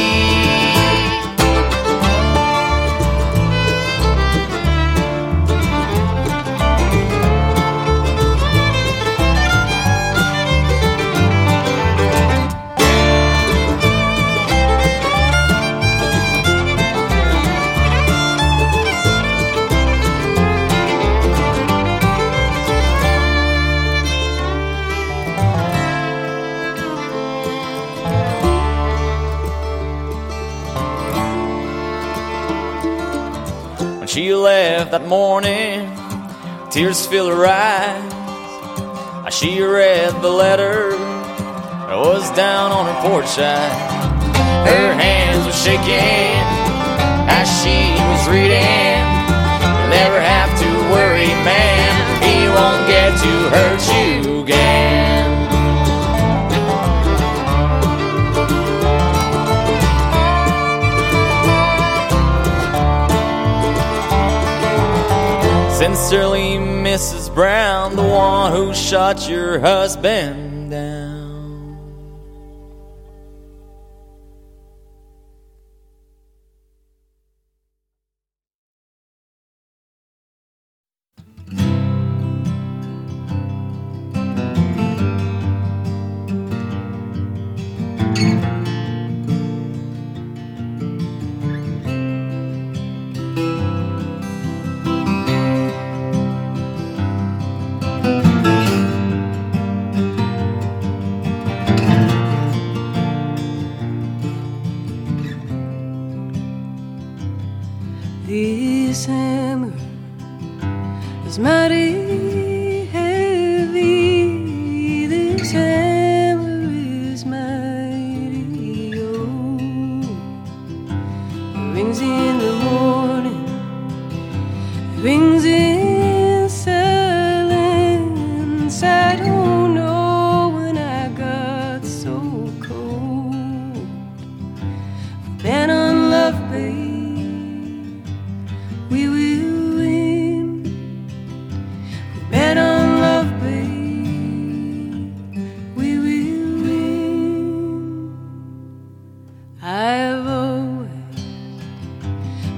She 34.13 34.35
left 34.35 34.91
that 34.91 35.07
morning, 35.07 35.89
tears 36.69 37.03
fill 37.07 37.29
her 37.29 37.47
eyes. 37.47 38.13
As 39.25 39.33
she 39.33 39.59
read 39.59 40.21
the 40.21 40.29
letter 40.29 40.91
that 40.91 41.97
was 41.97 42.29
down 42.35 42.71
on 42.71 42.85
her 42.85 43.09
porch 43.09 43.25
side, 43.25 43.73
her 44.69 44.93
hands 44.93 45.43
were 45.47 45.59
shaking 45.65 46.37
as 47.25 47.49
she 47.57 47.89
was 48.05 48.23
reading. 48.29 49.01
You'll 49.65 49.89
never 49.89 50.21
have 50.21 50.51
to 50.61 50.69
worry, 50.93 51.33
man. 51.41 51.89
He 52.21 52.37
won't 52.53 52.85
get 52.85 53.17
to 53.17 53.33
hurt 53.49 53.81
you 53.97 54.43
again. 54.43 55.02
Sincerely, 65.83 66.55
Mrs. 66.55 67.35
Brown, 67.35 67.97
the 67.97 68.03
one 68.03 68.53
who 68.53 68.73
shot 68.73 69.27
your 69.27 69.59
husband 69.59 70.42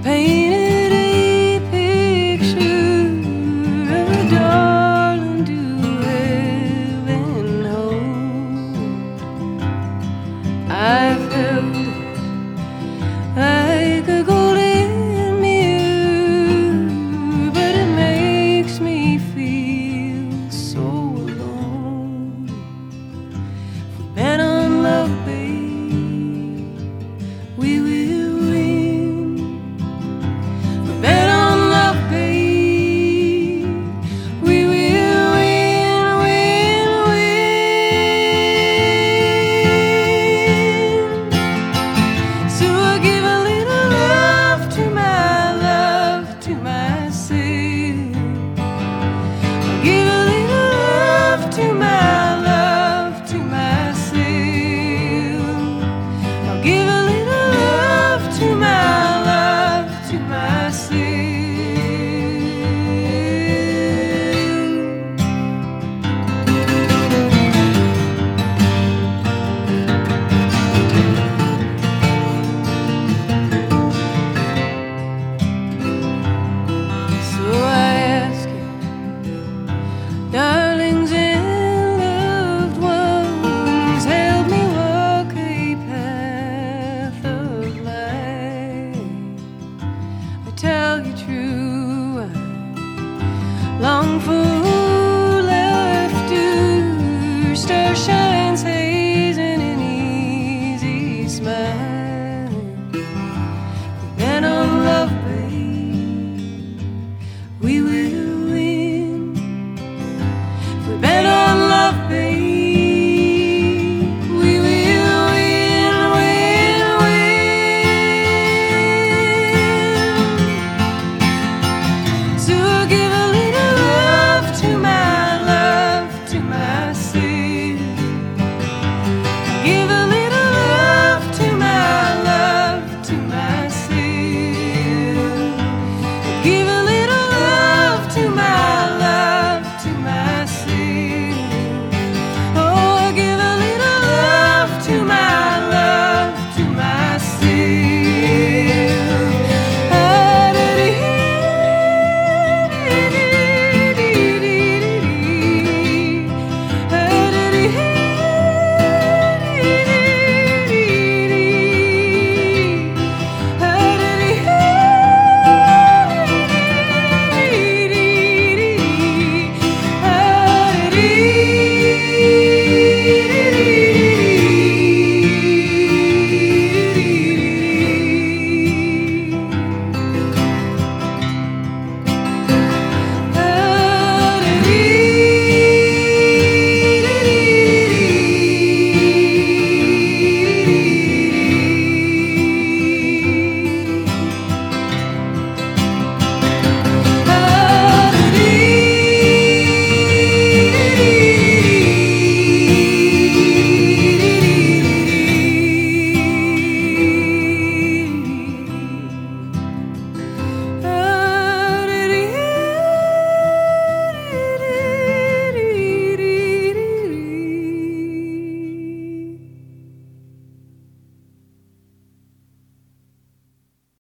pain. 0.05 0.44